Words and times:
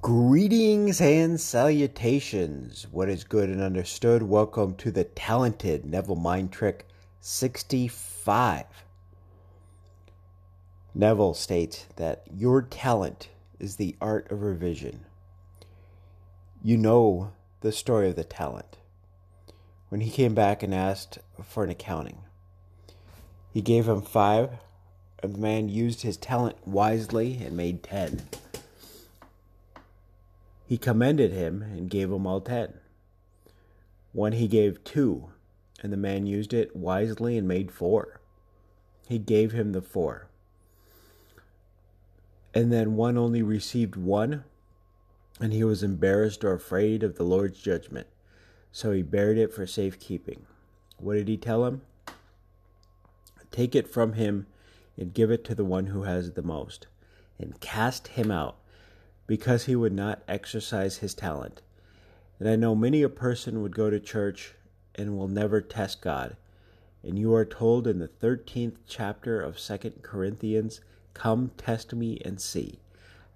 Greetings 0.00 1.00
and 1.00 1.40
salutations. 1.40 2.86
What 2.92 3.08
is 3.08 3.24
good 3.24 3.48
and 3.48 3.60
understood? 3.60 4.22
Welcome 4.22 4.76
to 4.76 4.92
the 4.92 5.02
talented 5.02 5.84
Neville 5.84 6.14
Mind 6.14 6.52
Trick 6.52 6.86
65. 7.20 8.64
Neville 10.94 11.34
states 11.34 11.86
that 11.96 12.22
your 12.32 12.62
talent 12.62 13.28
is 13.58 13.74
the 13.74 13.96
art 14.00 14.30
of 14.30 14.42
revision. 14.42 15.04
You 16.62 16.76
know 16.76 17.32
the 17.60 17.72
story 17.72 18.08
of 18.08 18.16
the 18.16 18.22
talent. 18.22 18.76
When 19.88 20.00
he 20.00 20.10
came 20.10 20.34
back 20.34 20.62
and 20.62 20.72
asked 20.72 21.18
for 21.42 21.64
an 21.64 21.70
accounting, 21.70 22.18
he 23.52 23.60
gave 23.60 23.88
him 23.88 24.02
five, 24.02 24.50
and 25.24 25.34
the 25.34 25.38
man 25.38 25.68
used 25.68 26.02
his 26.02 26.16
talent 26.16 26.56
wisely 26.64 27.42
and 27.44 27.56
made 27.56 27.82
ten. 27.82 28.22
He 30.68 30.76
commended 30.76 31.32
him 31.32 31.62
and 31.62 31.88
gave 31.88 32.12
him 32.12 32.26
all 32.26 32.42
ten. 32.42 32.74
One 34.12 34.32
he 34.32 34.46
gave 34.46 34.84
two, 34.84 35.30
and 35.82 35.90
the 35.90 35.96
man 35.96 36.26
used 36.26 36.52
it 36.52 36.76
wisely 36.76 37.38
and 37.38 37.48
made 37.48 37.72
four. 37.72 38.20
He 39.08 39.18
gave 39.18 39.52
him 39.52 39.72
the 39.72 39.80
four. 39.80 40.28
And 42.52 42.70
then 42.70 42.96
one 42.96 43.16
only 43.16 43.40
received 43.40 43.96
one, 43.96 44.44
and 45.40 45.54
he 45.54 45.64
was 45.64 45.82
embarrassed 45.82 46.44
or 46.44 46.52
afraid 46.52 47.02
of 47.02 47.16
the 47.16 47.24
Lord's 47.24 47.58
judgment. 47.58 48.06
So 48.70 48.92
he 48.92 49.00
buried 49.00 49.38
it 49.38 49.54
for 49.54 49.66
safekeeping. 49.66 50.44
What 50.98 51.14
did 51.14 51.28
he 51.28 51.38
tell 51.38 51.64
him? 51.64 51.80
Take 53.50 53.74
it 53.74 53.88
from 53.88 54.12
him 54.12 54.46
and 54.98 55.14
give 55.14 55.30
it 55.30 55.44
to 55.46 55.54
the 55.54 55.64
one 55.64 55.86
who 55.86 56.02
has 56.02 56.32
the 56.32 56.42
most, 56.42 56.88
and 57.38 57.58
cast 57.58 58.08
him 58.08 58.30
out 58.30 58.58
because 59.28 59.66
he 59.66 59.76
would 59.76 59.92
not 59.92 60.22
exercise 60.26 60.96
his 60.96 61.14
talent. 61.14 61.60
And 62.40 62.48
I 62.48 62.56
know 62.56 62.74
many 62.74 63.02
a 63.02 63.08
person 63.08 63.62
would 63.62 63.76
go 63.76 63.90
to 63.90 64.00
church 64.00 64.54
and 64.96 65.16
will 65.16 65.28
never 65.28 65.60
test 65.60 66.00
God. 66.00 66.36
And 67.04 67.16
you 67.16 67.32
are 67.34 67.44
told 67.44 67.86
in 67.86 68.00
the 68.00 68.08
13th 68.08 68.78
chapter 68.88 69.40
of 69.40 69.58
2 69.58 69.92
Corinthians, 70.02 70.80
Come 71.14 71.50
test 71.56 71.94
me 71.94 72.20
and 72.24 72.40
see. 72.40 72.80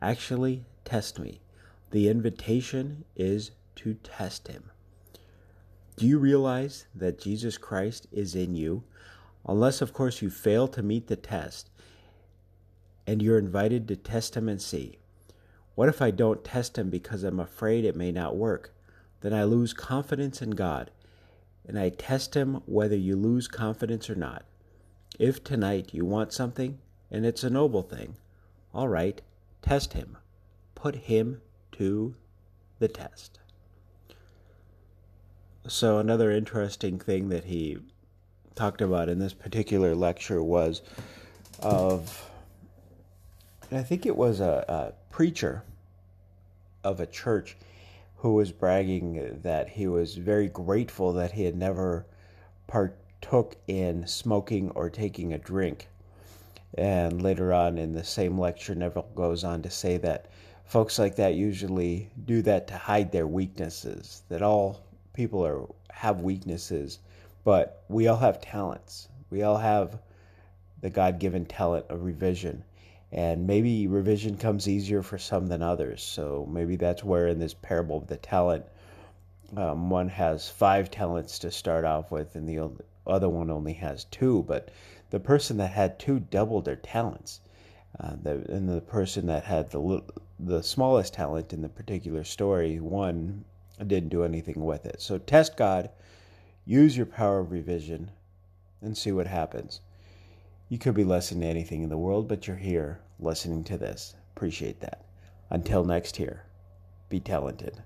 Actually, 0.00 0.64
test 0.84 1.18
me. 1.18 1.40
The 1.90 2.08
invitation 2.08 3.04
is 3.16 3.52
to 3.76 3.94
test 3.94 4.48
him. 4.48 4.70
Do 5.96 6.06
you 6.06 6.18
realize 6.18 6.86
that 6.94 7.20
Jesus 7.20 7.56
Christ 7.56 8.06
is 8.12 8.34
in 8.34 8.54
you? 8.54 8.84
Unless, 9.46 9.80
of 9.80 9.92
course, 9.92 10.20
you 10.20 10.28
fail 10.28 10.68
to 10.68 10.82
meet 10.82 11.06
the 11.06 11.16
test, 11.16 11.70
and 13.06 13.22
you're 13.22 13.38
invited 13.38 13.88
to 13.88 13.96
test 13.96 14.36
him 14.36 14.48
and 14.48 14.60
see. 14.60 14.98
What 15.78 15.88
if 15.88 16.02
I 16.02 16.10
don't 16.10 16.42
test 16.42 16.76
him 16.76 16.90
because 16.90 17.22
I'm 17.22 17.38
afraid 17.38 17.84
it 17.84 17.94
may 17.94 18.10
not 18.10 18.34
work? 18.34 18.74
Then 19.20 19.32
I 19.32 19.44
lose 19.44 19.72
confidence 19.72 20.42
in 20.42 20.50
God, 20.50 20.90
and 21.64 21.78
I 21.78 21.90
test 21.90 22.34
him 22.34 22.62
whether 22.66 22.96
you 22.96 23.14
lose 23.14 23.46
confidence 23.46 24.10
or 24.10 24.16
not. 24.16 24.44
If 25.20 25.44
tonight 25.44 25.94
you 25.94 26.04
want 26.04 26.32
something, 26.32 26.80
and 27.12 27.24
it's 27.24 27.44
a 27.44 27.48
noble 27.48 27.82
thing, 27.82 28.16
all 28.74 28.88
right, 28.88 29.22
test 29.62 29.92
him. 29.92 30.18
Put 30.74 30.96
him 30.96 31.42
to 31.76 32.16
the 32.80 32.88
test. 32.88 33.38
So, 35.68 35.98
another 35.98 36.32
interesting 36.32 36.98
thing 36.98 37.28
that 37.28 37.44
he 37.44 37.78
talked 38.56 38.80
about 38.80 39.08
in 39.08 39.20
this 39.20 39.32
particular 39.32 39.94
lecture 39.94 40.42
was 40.42 40.82
of, 41.60 42.28
I 43.70 43.82
think 43.82 44.06
it 44.06 44.16
was 44.16 44.40
a, 44.40 44.64
a 44.66 45.12
preacher 45.12 45.62
of 46.82 47.00
a 47.00 47.06
church 47.06 47.54
who 48.16 48.32
was 48.32 48.50
bragging 48.50 49.40
that 49.42 49.68
he 49.68 49.86
was 49.86 50.14
very 50.14 50.48
grateful 50.48 51.12
that 51.12 51.32
he 51.32 51.44
had 51.44 51.54
never 51.54 52.06
partook 52.66 53.56
in 53.66 54.06
smoking 54.06 54.70
or 54.70 54.88
taking 54.88 55.34
a 55.34 55.38
drink. 55.38 55.88
And 56.78 57.20
later 57.20 57.52
on 57.52 57.76
in 57.76 57.92
the 57.92 58.04
same 58.04 58.38
lecture, 58.38 58.74
Neville 58.74 59.10
goes 59.14 59.44
on 59.44 59.60
to 59.62 59.70
say 59.70 59.98
that 59.98 60.30
folks 60.64 60.98
like 60.98 61.16
that 61.16 61.34
usually 61.34 62.08
do 62.24 62.40
that 62.42 62.68
to 62.68 62.76
hide 62.76 63.12
their 63.12 63.26
weaknesses, 63.26 64.22
that 64.30 64.40
all 64.40 64.80
people 65.12 65.44
are 65.44 65.66
have 65.90 66.22
weaknesses, 66.22 67.00
but 67.44 67.82
we 67.88 68.06
all 68.06 68.16
have 68.16 68.40
talents. 68.40 69.08
We 69.30 69.42
all 69.42 69.58
have 69.58 69.98
the 70.80 70.88
God 70.88 71.18
given 71.18 71.44
talent 71.44 71.84
of 71.90 72.02
revision 72.02 72.64
and 73.12 73.46
maybe 73.46 73.86
revision 73.86 74.36
comes 74.36 74.68
easier 74.68 75.02
for 75.02 75.18
some 75.18 75.46
than 75.46 75.62
others. 75.62 76.02
So 76.02 76.46
maybe 76.50 76.76
that's 76.76 77.02
where 77.02 77.28
in 77.28 77.38
this 77.38 77.54
parable 77.54 77.98
of 77.98 78.06
the 78.06 78.16
talent, 78.18 78.64
um, 79.56 79.88
one 79.88 80.08
has 80.08 80.48
five 80.48 80.90
talents 80.90 81.38
to 81.40 81.50
start 81.50 81.84
off 81.84 82.10
with, 82.10 82.34
and 82.36 82.48
the 82.48 82.70
other 83.06 83.28
one 83.28 83.50
only 83.50 83.72
has 83.74 84.04
two. 84.04 84.44
But 84.46 84.70
the 85.10 85.20
person 85.20 85.56
that 85.56 85.70
had 85.70 85.98
two 85.98 86.20
doubled 86.20 86.66
their 86.66 86.76
talents, 86.76 87.40
uh, 87.98 88.12
the, 88.22 88.44
and 88.52 88.68
the 88.68 88.82
person 88.82 89.26
that 89.26 89.44
had 89.44 89.70
the 89.70 90.02
the 90.40 90.62
smallest 90.62 91.14
talent 91.14 91.52
in 91.52 91.62
the 91.62 91.68
particular 91.68 92.22
story, 92.22 92.78
one 92.78 93.44
didn't 93.84 94.10
do 94.10 94.22
anything 94.22 94.64
with 94.64 94.86
it. 94.86 95.00
So 95.00 95.18
test 95.18 95.56
God, 95.56 95.90
use 96.64 96.96
your 96.96 97.06
power 97.06 97.40
of 97.40 97.50
revision, 97.50 98.10
and 98.82 98.96
see 98.96 99.10
what 99.10 99.26
happens. 99.26 99.80
You 100.68 100.78
could 100.78 100.94
be 100.94 101.04
listening 101.04 101.40
to 101.42 101.46
anything 101.46 101.82
in 101.82 101.88
the 101.88 101.96
world, 101.96 102.28
but 102.28 102.46
you're 102.46 102.56
here 102.56 103.00
listening 103.18 103.64
to 103.64 103.78
this. 103.78 104.14
Appreciate 104.36 104.80
that. 104.80 105.04
Until 105.48 105.84
next 105.84 106.18
year, 106.18 106.44
be 107.08 107.20
talented. 107.20 107.82